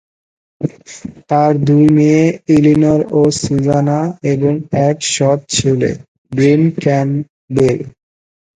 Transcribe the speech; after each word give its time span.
তার 1.29 1.51
দুই 1.65 1.85
মেয়ে, 1.89 2.23
ইলিনর 2.55 3.01
ও 3.11 3.21
সুজানা 3.39 3.99
এবং 4.33 4.53
এক 4.81 4.97
সৎ 5.13 5.39
ছেলে, 5.55 5.89
ব্রিন 6.31 6.61
ক্যাম্পবেল। 6.77 7.79